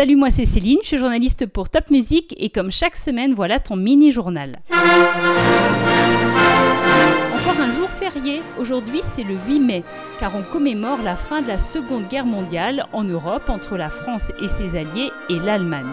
Salut, 0.00 0.16
moi 0.16 0.30
c'est 0.30 0.46
Céline, 0.46 0.78
je 0.80 0.86
suis 0.86 0.96
journaliste 0.96 1.44
pour 1.44 1.68
Top 1.68 1.90
Music 1.90 2.34
et 2.38 2.48
comme 2.48 2.70
chaque 2.70 2.96
semaine, 2.96 3.34
voilà 3.34 3.58
ton 3.58 3.76
mini-journal. 3.76 4.56
Encore 7.34 7.60
un 7.60 7.70
jour 7.70 7.90
férié, 7.90 8.40
aujourd'hui 8.58 9.00
c'est 9.02 9.24
le 9.24 9.34
8 9.46 9.60
mai, 9.60 9.84
car 10.18 10.34
on 10.34 10.40
commémore 10.40 11.02
la 11.02 11.16
fin 11.16 11.42
de 11.42 11.48
la 11.48 11.58
Seconde 11.58 12.08
Guerre 12.08 12.24
mondiale 12.24 12.86
en 12.94 13.04
Europe 13.04 13.50
entre 13.50 13.76
la 13.76 13.90
France 13.90 14.32
et 14.42 14.48
ses 14.48 14.74
alliés 14.74 15.10
et 15.28 15.38
l'Allemagne. 15.38 15.92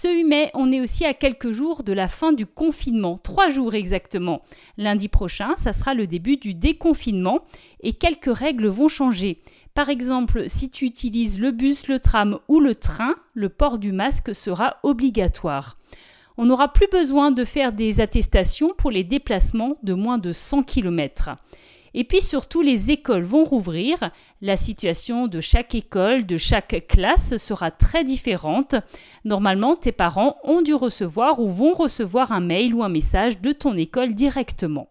Ce 0.00 0.06
8 0.06 0.22
mai, 0.22 0.50
on 0.54 0.70
est 0.70 0.80
aussi 0.80 1.04
à 1.04 1.12
quelques 1.12 1.50
jours 1.50 1.82
de 1.82 1.92
la 1.92 2.06
fin 2.06 2.32
du 2.32 2.46
confinement, 2.46 3.18
trois 3.18 3.50
jours 3.50 3.74
exactement. 3.74 4.42
Lundi 4.76 5.08
prochain, 5.08 5.56
ça 5.56 5.72
sera 5.72 5.92
le 5.92 6.06
début 6.06 6.36
du 6.36 6.54
déconfinement 6.54 7.40
et 7.80 7.94
quelques 7.94 8.32
règles 8.32 8.68
vont 8.68 8.86
changer. 8.86 9.42
Par 9.74 9.88
exemple, 9.88 10.44
si 10.46 10.70
tu 10.70 10.84
utilises 10.84 11.40
le 11.40 11.50
bus, 11.50 11.88
le 11.88 11.98
tram 11.98 12.38
ou 12.46 12.60
le 12.60 12.76
train, 12.76 13.16
le 13.34 13.48
port 13.48 13.80
du 13.80 13.90
masque 13.90 14.36
sera 14.36 14.76
obligatoire. 14.84 15.78
On 16.36 16.46
n'aura 16.46 16.72
plus 16.72 16.86
besoin 16.92 17.32
de 17.32 17.44
faire 17.44 17.72
des 17.72 17.98
attestations 17.98 18.74
pour 18.78 18.92
les 18.92 19.02
déplacements 19.02 19.78
de 19.82 19.94
moins 19.94 20.18
de 20.18 20.30
100 20.30 20.62
km. 20.62 21.30
Et 21.94 22.04
puis 22.04 22.20
surtout, 22.20 22.62
les 22.62 22.90
écoles 22.90 23.22
vont 23.22 23.44
rouvrir. 23.44 24.10
La 24.42 24.56
situation 24.56 25.26
de 25.26 25.40
chaque 25.40 25.74
école, 25.74 26.26
de 26.26 26.38
chaque 26.38 26.86
classe 26.88 27.36
sera 27.36 27.70
très 27.70 28.04
différente. 28.04 28.74
Normalement, 29.24 29.76
tes 29.76 29.92
parents 29.92 30.36
ont 30.44 30.62
dû 30.62 30.74
recevoir 30.74 31.40
ou 31.40 31.48
vont 31.50 31.74
recevoir 31.74 32.32
un 32.32 32.40
mail 32.40 32.74
ou 32.74 32.82
un 32.82 32.88
message 32.88 33.40
de 33.40 33.52
ton 33.52 33.76
école 33.76 34.14
directement. 34.14 34.88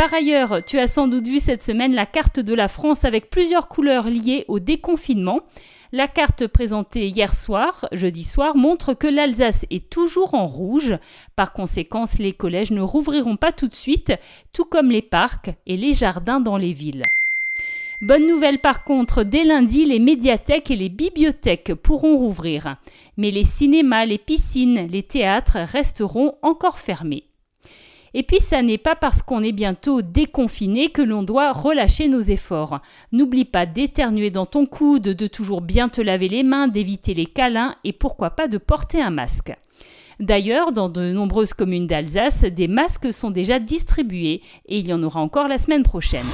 Par 0.00 0.14
ailleurs, 0.14 0.64
tu 0.64 0.78
as 0.78 0.86
sans 0.86 1.08
doute 1.08 1.28
vu 1.28 1.40
cette 1.40 1.62
semaine 1.62 1.94
la 1.94 2.06
carte 2.06 2.40
de 2.40 2.54
la 2.54 2.68
France 2.68 3.04
avec 3.04 3.28
plusieurs 3.28 3.68
couleurs 3.68 4.08
liées 4.08 4.46
au 4.48 4.58
déconfinement. 4.58 5.40
La 5.92 6.08
carte 6.08 6.46
présentée 6.46 7.06
hier 7.06 7.34
soir, 7.34 7.86
jeudi 7.92 8.24
soir, 8.24 8.56
montre 8.56 8.94
que 8.94 9.06
l'Alsace 9.06 9.66
est 9.68 9.90
toujours 9.90 10.32
en 10.32 10.46
rouge. 10.46 10.96
Par 11.36 11.52
conséquent, 11.52 12.04
les 12.18 12.32
collèges 12.32 12.70
ne 12.70 12.80
rouvriront 12.80 13.36
pas 13.36 13.52
tout 13.52 13.68
de 13.68 13.74
suite, 13.74 14.14
tout 14.54 14.64
comme 14.64 14.90
les 14.90 15.02
parcs 15.02 15.50
et 15.66 15.76
les 15.76 15.92
jardins 15.92 16.40
dans 16.40 16.56
les 16.56 16.72
villes. 16.72 17.02
Bonne 18.00 18.26
nouvelle 18.26 18.62
par 18.62 18.84
contre, 18.84 19.22
dès 19.22 19.44
lundi, 19.44 19.84
les 19.84 19.98
médiathèques 19.98 20.70
et 20.70 20.76
les 20.76 20.88
bibliothèques 20.88 21.74
pourront 21.74 22.16
rouvrir. 22.16 22.76
Mais 23.18 23.30
les 23.30 23.44
cinémas, 23.44 24.06
les 24.06 24.16
piscines, 24.16 24.88
les 24.90 25.02
théâtres 25.02 25.58
resteront 25.58 26.36
encore 26.40 26.78
fermés. 26.78 27.24
Et 28.14 28.22
puis 28.22 28.40
ça 28.40 28.62
n'est 28.62 28.78
pas 28.78 28.96
parce 28.96 29.22
qu'on 29.22 29.42
est 29.42 29.52
bientôt 29.52 30.02
déconfiné 30.02 30.90
que 30.90 31.02
l'on 31.02 31.22
doit 31.22 31.52
relâcher 31.52 32.08
nos 32.08 32.20
efforts. 32.20 32.80
N'oublie 33.12 33.44
pas 33.44 33.66
d'éternuer 33.66 34.30
dans 34.30 34.46
ton 34.46 34.66
coude, 34.66 35.02
de 35.02 35.26
toujours 35.26 35.60
bien 35.60 35.88
te 35.88 36.00
laver 36.00 36.28
les 36.28 36.42
mains, 36.42 36.68
d'éviter 36.68 37.14
les 37.14 37.26
câlins 37.26 37.76
et 37.84 37.92
pourquoi 37.92 38.30
pas 38.30 38.48
de 38.48 38.58
porter 38.58 39.00
un 39.00 39.10
masque. 39.10 39.52
D'ailleurs, 40.18 40.72
dans 40.72 40.90
de 40.90 41.12
nombreuses 41.12 41.54
communes 41.54 41.86
d'Alsace, 41.86 42.42
des 42.42 42.68
masques 42.68 43.12
sont 43.12 43.30
déjà 43.30 43.58
distribués 43.58 44.42
et 44.66 44.78
il 44.78 44.88
y 44.88 44.92
en 44.92 45.02
aura 45.02 45.20
encore 45.20 45.48
la 45.48 45.56
semaine 45.56 45.82
prochaine. 45.82 46.26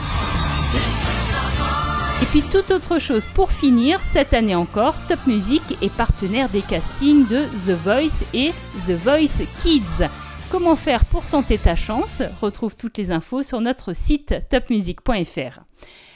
Et 2.22 2.26
puis 2.26 2.42
toute 2.50 2.70
autre 2.70 2.98
chose 2.98 3.26
pour 3.34 3.52
finir, 3.52 4.00
cette 4.00 4.32
année 4.32 4.54
encore, 4.54 4.94
Top 5.06 5.24
Music 5.26 5.62
est 5.82 5.94
partenaire 5.94 6.48
des 6.48 6.62
castings 6.62 7.26
de 7.28 7.42
The 7.66 7.78
Voice 7.78 8.24
et 8.34 8.52
The 8.86 8.92
Voice 8.92 9.44
Kids. 9.62 10.25
Comment 10.48 10.76
faire 10.76 11.04
pour 11.04 11.26
tenter 11.26 11.58
ta 11.58 11.74
chance? 11.74 12.22
Retrouve 12.40 12.76
toutes 12.76 12.98
les 12.98 13.10
infos 13.10 13.42
sur 13.42 13.60
notre 13.60 13.92
site 13.92 14.34
topmusic.fr. 14.48 15.60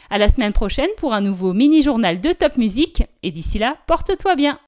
À 0.09 0.19
la 0.19 0.29
semaine 0.29 0.53
prochaine 0.53 0.89
pour 0.99 1.15
un 1.15 1.21
nouveau 1.21 1.53
mini-journal 1.53 2.21
de 2.21 2.33
Top 2.33 2.57
Music 2.57 3.03
et 3.25 3.33
d'ici 3.33 3.59
là, 3.59 3.77
porte-toi 3.87 4.37
bien. 4.37 4.59